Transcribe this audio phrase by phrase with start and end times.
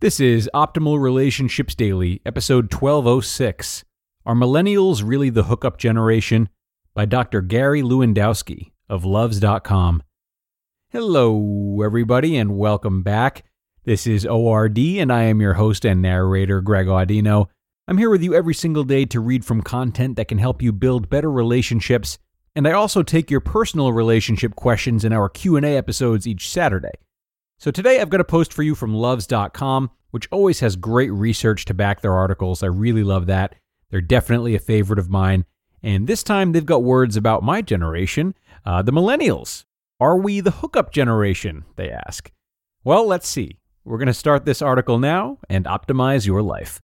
[0.00, 3.82] This is Optimal Relationships Daily, episode 1206.
[4.24, 6.50] Are Millennials Really the Hookup Generation?
[6.94, 7.40] by Dr.
[7.40, 10.04] Gary Lewandowski of Loves.com.
[10.90, 13.44] Hello, everybody, and welcome back.
[13.86, 17.46] This is ORD, and I am your host and narrator, Greg Audino.
[17.88, 20.70] I'm here with you every single day to read from content that can help you
[20.70, 22.18] build better relationships,
[22.54, 26.92] and I also take your personal relationship questions in our Q&A episodes each Saturday.
[27.58, 31.64] So today I've got a post for you from loves.com, which always has great research
[31.64, 32.62] to back their articles.
[32.62, 33.56] I really love that.
[33.90, 35.44] They're definitely a favorite of mine.
[35.82, 38.34] And this time they've got words about my generation,
[38.64, 39.64] uh, the millennials.
[39.98, 41.64] Are we the hookup generation?
[41.74, 42.30] They ask.
[42.84, 43.58] Well, let's see.
[43.84, 46.80] We're going to start this article now and optimize your life.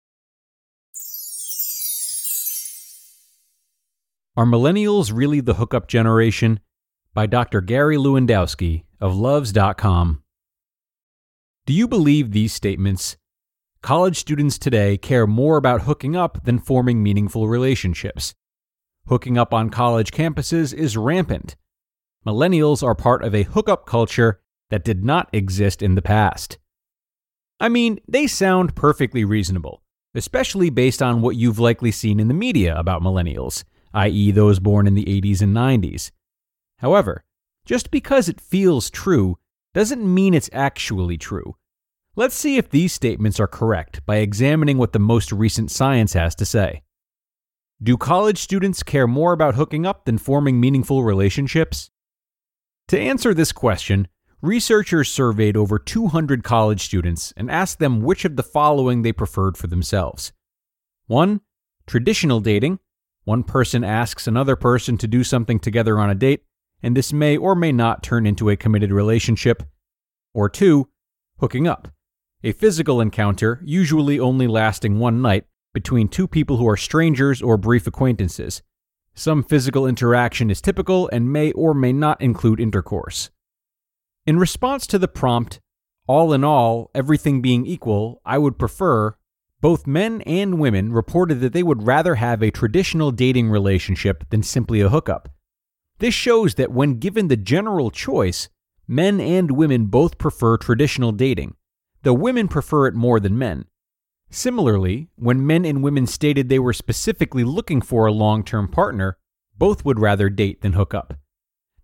[4.35, 6.59] Are Millennials Really the Hookup Generation?
[7.13, 7.61] by Dr.
[7.61, 10.22] Gary Lewandowski of Loves.com.
[11.65, 13.15] Do you believe these statements?
[13.81, 18.35] College students today care more about hooking up than forming meaningful relationships.
[19.07, 21.55] Hooking up on college campuses is rampant.
[22.27, 26.57] Millennials are part of a hookup culture that did not exist in the past.
[27.61, 29.83] I mean, they sound perfectly reasonable,
[30.13, 34.85] especially based on what you've likely seen in the media about millennials, i.e., those born
[34.85, 36.11] in the 80s and 90s.
[36.79, 37.23] However,
[37.65, 39.37] just because it feels true
[39.73, 41.55] doesn't mean it's actually true.
[42.15, 46.35] Let's see if these statements are correct by examining what the most recent science has
[46.35, 46.83] to say.
[47.81, 51.89] Do college students care more about hooking up than forming meaningful relationships?
[52.89, 54.07] To answer this question,
[54.43, 59.57] researchers surveyed over 200 college students and asked them which of the following they preferred
[59.57, 60.33] for themselves.
[61.07, 61.41] 1.
[61.87, 62.77] Traditional dating.
[63.23, 66.43] One person asks another person to do something together on a date,
[66.83, 69.63] and this may or may not turn into a committed relationship.
[70.35, 70.89] Or two,
[71.39, 71.87] hooking up,
[72.43, 77.57] a physical encounter usually only lasting one night between two people who are strangers or
[77.57, 78.61] brief acquaintances.
[79.15, 83.29] Some physical interaction is typical and may or may not include intercourse.
[84.25, 85.61] In response to the prompt,
[86.05, 89.15] all in all, everything being equal, I would prefer,
[89.61, 94.43] both men and women reported that they would rather have a traditional dating relationship than
[94.43, 95.29] simply a hookup.
[95.99, 98.49] This shows that when given the general choice,
[98.85, 101.55] men and women both prefer traditional dating,
[102.03, 103.65] though women prefer it more than men.
[104.29, 109.17] Similarly, when men and women stated they were specifically looking for a long term partner,
[109.57, 111.15] both would rather date than hook up.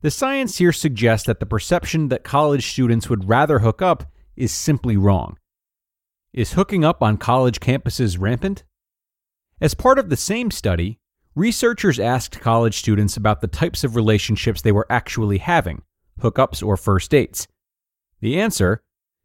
[0.01, 4.51] The science here suggests that the perception that college students would rather hook up is
[4.53, 5.37] simply wrong.
[6.33, 8.63] Is hooking up on college campuses rampant?
[9.59, 10.99] As part of the same study,
[11.35, 15.81] researchers asked college students about the types of relationships they were actually having
[16.21, 17.47] hookups or first dates.
[18.21, 18.81] The answer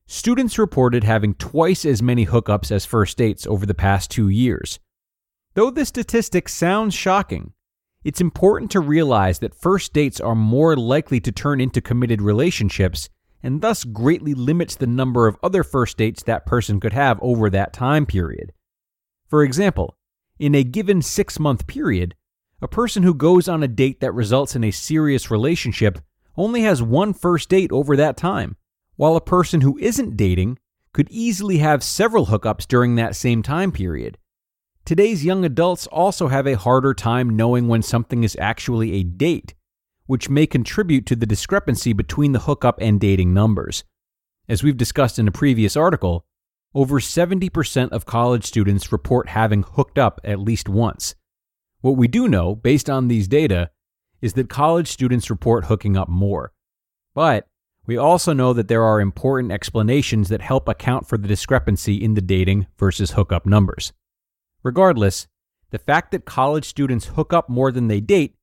[0.06, 4.78] students reported having twice as many hookups as first dates over the past two years.
[5.54, 7.52] Though this statistic sounds shocking,
[8.02, 13.08] it's important to realize that first dates are more likely to turn into committed relationships
[13.42, 17.48] and thus greatly limits the number of other first dates that person could have over
[17.50, 18.52] that time period.
[19.26, 19.96] For example,
[20.38, 22.14] in a given six month period,
[22.60, 25.98] a person who goes on a date that results in a serious relationship
[26.36, 28.56] only has one first date over that time,
[28.96, 30.58] while a person who isn't dating
[30.92, 34.16] could easily have several hookups during that same time period.
[34.84, 39.54] Today's young adults also have a harder time knowing when something is actually a date,
[40.06, 43.84] which may contribute to the discrepancy between the hookup and dating numbers.
[44.48, 46.26] As we've discussed in a previous article,
[46.74, 51.14] over 70% of college students report having hooked up at least once.
[51.80, 53.70] What we do know, based on these data,
[54.20, 56.52] is that college students report hooking up more.
[57.14, 57.48] But
[57.86, 62.14] we also know that there are important explanations that help account for the discrepancy in
[62.14, 63.92] the dating versus hookup numbers.
[64.62, 65.26] Regardless,
[65.70, 68.36] the fact that college students hook up more than they date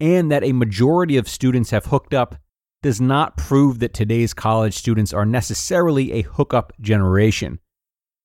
[0.00, 2.36] and that a majority of students have hooked up
[2.82, 7.60] does not prove that today's college students are necessarily a hookup generation.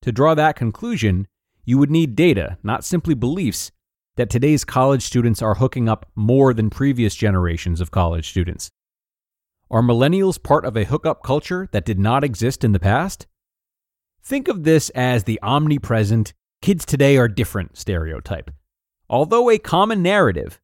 [0.01, 1.27] To draw that conclusion,
[1.63, 3.71] you would need data, not simply beliefs,
[4.15, 8.71] that today's college students are hooking up more than previous generations of college students.
[9.69, 13.27] Are millennials part of a hookup culture that did not exist in the past?
[14.23, 18.49] Think of this as the omnipresent, kids today are different stereotype.
[19.09, 20.61] Although a common narrative,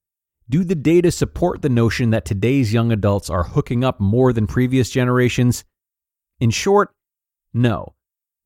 [0.50, 4.48] do the data support the notion that today's young adults are hooking up more than
[4.48, 5.66] previous generations?
[6.40, 6.92] In short,
[7.54, 7.96] no.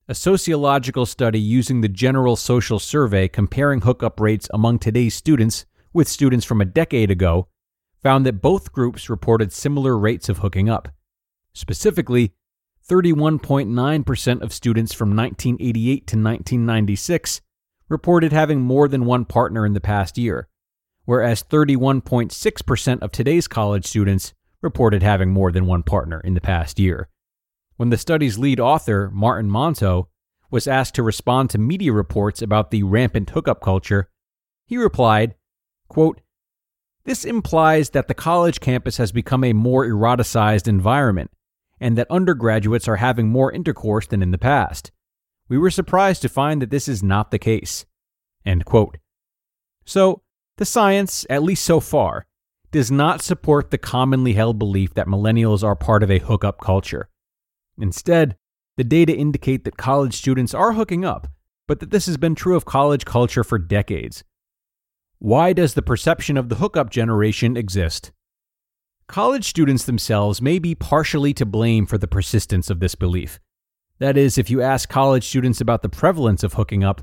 [0.08, 6.08] A sociological study using the General Social Survey comparing hookup rates among today's students with
[6.08, 7.48] students from a decade ago
[8.02, 10.90] found that both groups reported similar rates of hooking up.
[11.54, 12.34] Specifically,
[12.88, 17.42] 31.9% of students from 1988 to 1996
[17.90, 20.48] reported having more than one partner in the past year,
[21.06, 26.80] whereas 31.6% of today's college students reported having more than one partner in the past
[26.80, 27.10] year.
[27.76, 30.08] When the study's lead author, Martin Monto,
[30.50, 34.10] was asked to respond to media reports about the rampant hookup culture,
[34.66, 35.36] he replied,
[35.88, 36.22] quote,
[37.08, 41.32] This implies that the college campus has become a more eroticized environment
[41.80, 44.92] and that undergraduates are having more intercourse than in the past.
[45.48, 47.86] We were surprised to find that this is not the case.
[49.86, 50.22] So,
[50.58, 52.26] the science, at least so far,
[52.74, 57.08] does not support the commonly held belief that millennials are part of a hookup culture.
[57.80, 58.36] Instead,
[58.76, 61.30] the data indicate that college students are hooking up,
[61.70, 64.26] but that this has been true of college culture for decades.
[65.20, 68.12] Why does the perception of the hookup generation exist?
[69.08, 73.40] College students themselves may be partially to blame for the persistence of this belief.
[73.98, 77.02] That is, if you ask college students about the prevalence of hooking up,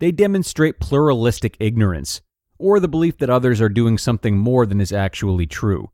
[0.00, 2.20] they demonstrate pluralistic ignorance,
[2.58, 5.92] or the belief that others are doing something more than is actually true.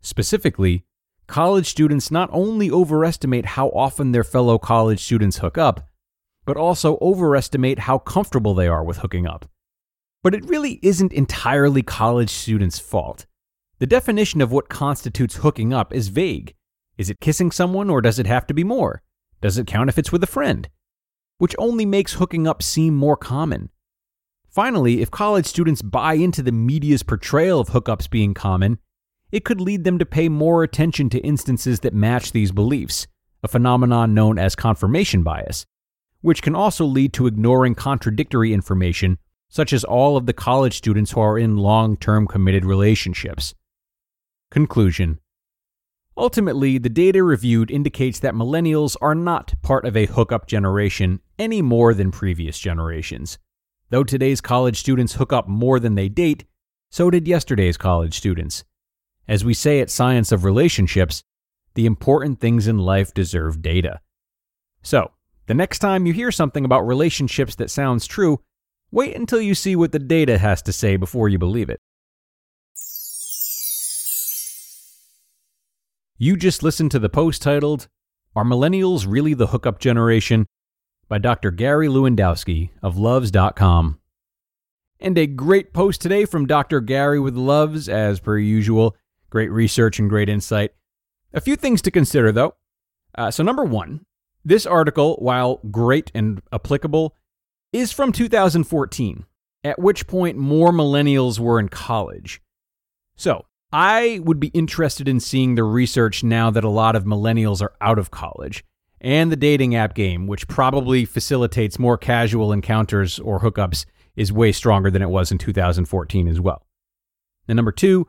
[0.00, 0.86] Specifically,
[1.26, 5.90] college students not only overestimate how often their fellow college students hook up,
[6.46, 9.44] but also overestimate how comfortable they are with hooking up.
[10.22, 13.26] But it really isn't entirely college students' fault.
[13.78, 16.54] The definition of what constitutes hooking up is vague.
[16.96, 19.02] Is it kissing someone or does it have to be more?
[19.40, 20.68] Does it count if it's with a friend?
[21.38, 23.70] Which only makes hooking up seem more common.
[24.48, 28.78] Finally, if college students buy into the media's portrayal of hookups being common,
[29.32, 33.08] it could lead them to pay more attention to instances that match these beliefs,
[33.42, 35.64] a phenomenon known as confirmation bias,
[36.20, 39.18] which can also lead to ignoring contradictory information,
[39.52, 43.54] such as all of the college students who are in long term committed relationships.
[44.50, 45.20] Conclusion
[46.16, 51.60] Ultimately, the data reviewed indicates that millennials are not part of a hookup generation any
[51.60, 53.38] more than previous generations.
[53.90, 56.44] Though today's college students hook up more than they date,
[56.90, 58.64] so did yesterday's college students.
[59.28, 61.22] As we say at Science of Relationships,
[61.74, 64.00] the important things in life deserve data.
[64.82, 65.10] So,
[65.46, 68.40] the next time you hear something about relationships that sounds true,
[68.92, 71.80] wait until you see what the data has to say before you believe it.
[76.18, 77.88] You just listened to the post titled,
[78.36, 80.46] Are Millennials Really the Hookup Generation?
[81.08, 81.50] by Dr.
[81.50, 83.98] Gary Lewandowski of Loves.com.
[85.00, 86.80] And a great post today from Dr.
[86.80, 88.96] Gary with Loves, as per usual.
[89.28, 90.70] Great research and great insight.
[91.34, 92.54] A few things to consider, though.
[93.16, 94.06] Uh, so, number one,
[94.44, 97.16] this article, while great and applicable,
[97.72, 99.24] is from 2014,
[99.64, 102.40] at which point more millennials were in college.
[103.16, 107.62] So, I would be interested in seeing the research now that a lot of millennials
[107.62, 108.64] are out of college,
[109.00, 114.52] and the dating app game, which probably facilitates more casual encounters or hookups, is way
[114.52, 116.66] stronger than it was in 2014 as well.
[117.48, 118.06] And number two,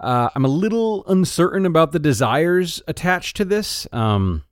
[0.00, 3.88] uh, I'm a little uncertain about the desires attached to this.
[3.92, 4.44] Um,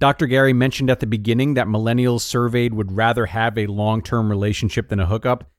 [0.00, 0.26] Dr.
[0.26, 4.88] Gary mentioned at the beginning that millennials surveyed would rather have a long term relationship
[4.88, 5.50] than a hookup.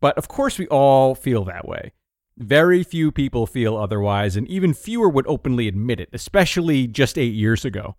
[0.00, 1.92] But of course, we all feel that way.
[2.36, 7.34] Very few people feel otherwise, and even fewer would openly admit it, especially just eight
[7.34, 7.96] years ago.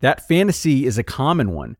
[0.00, 1.76] That fantasy is a common one,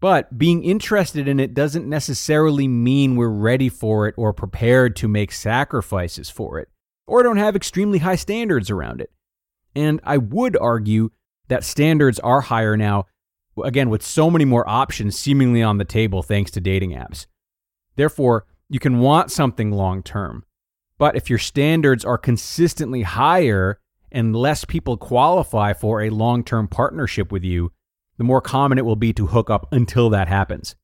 [0.00, 5.08] but being interested in it doesn't necessarily mean we're ready for it or prepared to
[5.08, 6.68] make sacrifices for it,
[7.06, 9.10] or don't have extremely high standards around it.
[9.74, 11.10] And I would argue
[11.52, 13.06] that standards are higher now,
[13.62, 17.26] again, with so many more options seemingly on the table thanks to dating apps.
[17.96, 20.44] Therefore, you can want something long term
[21.02, 23.80] but if your standards are consistently higher
[24.12, 27.72] and less people qualify for a long term partnership with you,
[28.18, 30.76] the more common it will be to hook up until that happens.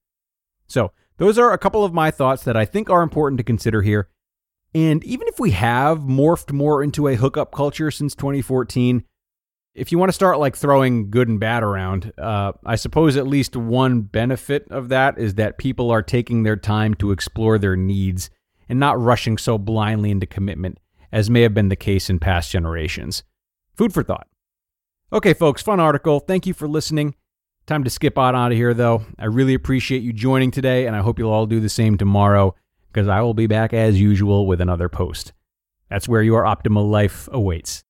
[0.66, 3.82] So, Those are a couple of my thoughts that I think are important to consider
[3.82, 4.08] here.
[4.74, 9.04] And even if we have morphed more into a hookup culture since 2014,
[9.74, 13.26] if you want to start like throwing good and bad around, uh, I suppose at
[13.26, 17.76] least one benefit of that is that people are taking their time to explore their
[17.76, 18.30] needs
[18.68, 20.78] and not rushing so blindly into commitment
[21.12, 23.22] as may have been the case in past generations.
[23.76, 24.26] Food for thought.
[25.12, 26.20] Okay, folks, fun article.
[26.20, 27.14] Thank you for listening.
[27.66, 29.04] Time to skip on out of here, though.
[29.18, 32.54] I really appreciate you joining today, and I hope you'll all do the same tomorrow
[32.92, 35.32] because I will be back as usual with another post.
[35.88, 37.84] That's where your optimal life awaits.